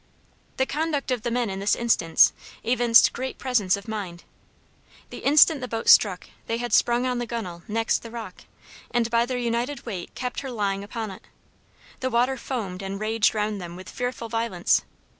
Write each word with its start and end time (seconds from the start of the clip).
The 0.57 0.65
conduct 0.65 1.11
of 1.11 1.21
the 1.21 1.29
men 1.29 1.51
in 1.51 1.59
this 1.59 1.75
instance, 1.75 2.33
evinced 2.63 3.13
great 3.13 3.37
presence 3.37 3.77
of 3.77 3.87
mind. 3.87 4.23
The 5.11 5.19
instant 5.19 5.61
the 5.61 5.67
boat 5.67 5.87
struck 5.89 6.27
they 6.47 6.57
had 6.57 6.73
sprung 6.73 7.05
on 7.05 7.19
the 7.19 7.27
gunwale 7.27 7.61
next 7.67 7.99
the 8.01 8.09
rock, 8.09 8.45
and 8.89 9.11
by 9.11 9.27
their 9.27 9.37
united 9.37 9.85
weight 9.85 10.15
kept 10.15 10.39
her 10.39 10.49
lying 10.49 10.83
upon 10.83 11.11
it. 11.11 11.21
The 11.99 12.09
water 12.09 12.35
foamed 12.35 12.81
and 12.81 12.99
raged 12.99 13.35
round 13.35 13.61
them 13.61 13.75
with 13.75 13.89
fearful 13.91 14.27
violence. 14.27 14.81